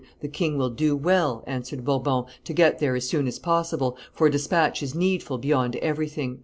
[0.21, 4.31] "The king will do well," answered Bourbon, "to get there as soon as possible, for
[4.31, 6.39] despatch is needful beyond everything."